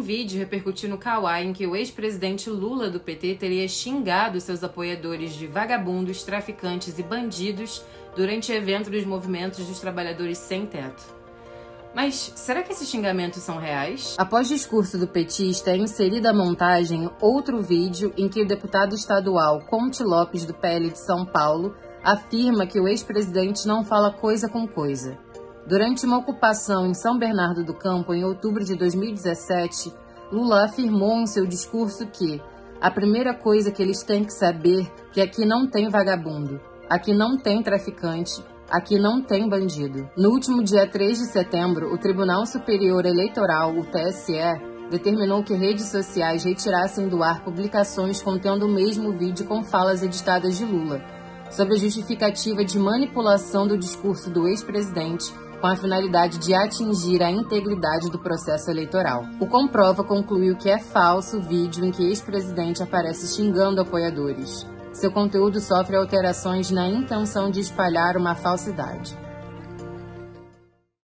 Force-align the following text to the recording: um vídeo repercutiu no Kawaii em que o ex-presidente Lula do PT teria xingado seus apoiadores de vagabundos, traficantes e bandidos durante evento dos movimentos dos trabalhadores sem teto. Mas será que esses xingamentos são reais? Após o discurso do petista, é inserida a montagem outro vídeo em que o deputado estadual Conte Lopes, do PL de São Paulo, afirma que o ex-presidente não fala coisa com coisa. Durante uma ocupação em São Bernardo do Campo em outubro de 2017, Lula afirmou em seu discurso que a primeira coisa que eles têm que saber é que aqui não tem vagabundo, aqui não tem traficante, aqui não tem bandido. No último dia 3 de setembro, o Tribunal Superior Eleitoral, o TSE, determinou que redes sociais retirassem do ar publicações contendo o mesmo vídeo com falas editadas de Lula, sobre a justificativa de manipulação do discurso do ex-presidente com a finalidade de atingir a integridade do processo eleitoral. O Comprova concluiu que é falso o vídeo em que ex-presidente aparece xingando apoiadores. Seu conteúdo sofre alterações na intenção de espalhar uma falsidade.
um 0.00 0.02
vídeo 0.02 0.38
repercutiu 0.38 0.88
no 0.88 0.96
Kawaii 0.96 1.46
em 1.46 1.52
que 1.52 1.66
o 1.66 1.76
ex-presidente 1.76 2.48
Lula 2.48 2.88
do 2.88 2.98
PT 2.98 3.34
teria 3.34 3.68
xingado 3.68 4.40
seus 4.40 4.64
apoiadores 4.64 5.34
de 5.34 5.46
vagabundos, 5.46 6.22
traficantes 6.22 6.98
e 6.98 7.02
bandidos 7.02 7.84
durante 8.16 8.50
evento 8.50 8.90
dos 8.90 9.04
movimentos 9.04 9.66
dos 9.66 9.78
trabalhadores 9.78 10.38
sem 10.38 10.64
teto. 10.64 11.02
Mas 11.94 12.32
será 12.34 12.62
que 12.62 12.72
esses 12.72 12.88
xingamentos 12.88 13.42
são 13.42 13.58
reais? 13.58 14.14
Após 14.16 14.46
o 14.46 14.54
discurso 14.54 14.96
do 14.96 15.06
petista, 15.06 15.72
é 15.72 15.76
inserida 15.76 16.30
a 16.30 16.34
montagem 16.34 17.10
outro 17.20 17.60
vídeo 17.60 18.10
em 18.16 18.26
que 18.26 18.40
o 18.40 18.46
deputado 18.46 18.94
estadual 18.94 19.60
Conte 19.66 20.02
Lopes, 20.02 20.46
do 20.46 20.54
PL 20.54 20.88
de 20.88 20.98
São 20.98 21.26
Paulo, 21.26 21.76
afirma 22.02 22.66
que 22.66 22.80
o 22.80 22.88
ex-presidente 22.88 23.66
não 23.66 23.84
fala 23.84 24.10
coisa 24.10 24.48
com 24.48 24.66
coisa. 24.66 25.18
Durante 25.70 26.04
uma 26.04 26.18
ocupação 26.18 26.84
em 26.84 26.94
São 26.94 27.16
Bernardo 27.16 27.62
do 27.62 27.72
Campo 27.72 28.12
em 28.12 28.24
outubro 28.24 28.64
de 28.64 28.74
2017, 28.74 29.94
Lula 30.32 30.64
afirmou 30.64 31.20
em 31.20 31.28
seu 31.28 31.46
discurso 31.46 32.08
que 32.08 32.42
a 32.80 32.90
primeira 32.90 33.32
coisa 33.32 33.70
que 33.70 33.80
eles 33.80 34.02
têm 34.02 34.24
que 34.24 34.32
saber 34.32 34.80
é 34.80 35.12
que 35.12 35.20
aqui 35.20 35.46
não 35.46 35.70
tem 35.70 35.88
vagabundo, 35.88 36.60
aqui 36.88 37.14
não 37.14 37.38
tem 37.38 37.62
traficante, 37.62 38.44
aqui 38.68 38.98
não 38.98 39.22
tem 39.22 39.48
bandido. 39.48 40.10
No 40.16 40.30
último 40.30 40.60
dia 40.60 40.90
3 40.90 41.18
de 41.18 41.26
setembro, 41.26 41.94
o 41.94 41.98
Tribunal 41.98 42.44
Superior 42.46 43.06
Eleitoral, 43.06 43.70
o 43.70 43.84
TSE, 43.84 44.42
determinou 44.90 45.44
que 45.44 45.54
redes 45.54 45.86
sociais 45.86 46.42
retirassem 46.42 47.06
do 47.06 47.22
ar 47.22 47.44
publicações 47.44 48.20
contendo 48.20 48.66
o 48.66 48.74
mesmo 48.74 49.16
vídeo 49.16 49.46
com 49.46 49.62
falas 49.62 50.02
editadas 50.02 50.58
de 50.58 50.64
Lula, 50.64 51.00
sobre 51.48 51.74
a 51.74 51.78
justificativa 51.78 52.64
de 52.64 52.76
manipulação 52.76 53.68
do 53.68 53.78
discurso 53.78 54.30
do 54.30 54.48
ex-presidente 54.48 55.32
com 55.60 55.66
a 55.66 55.76
finalidade 55.76 56.38
de 56.38 56.54
atingir 56.54 57.22
a 57.22 57.30
integridade 57.30 58.10
do 58.10 58.18
processo 58.18 58.70
eleitoral. 58.70 59.24
O 59.38 59.46
Comprova 59.46 60.02
concluiu 60.02 60.56
que 60.56 60.70
é 60.70 60.78
falso 60.78 61.38
o 61.38 61.42
vídeo 61.42 61.84
em 61.84 61.90
que 61.90 62.02
ex-presidente 62.02 62.82
aparece 62.82 63.28
xingando 63.28 63.80
apoiadores. 63.80 64.66
Seu 64.92 65.12
conteúdo 65.12 65.60
sofre 65.60 65.96
alterações 65.96 66.70
na 66.70 66.88
intenção 66.88 67.50
de 67.50 67.60
espalhar 67.60 68.16
uma 68.16 68.34
falsidade. 68.34 69.16